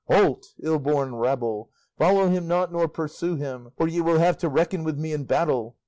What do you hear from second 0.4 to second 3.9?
ill born rabble, follow him not nor pursue him, or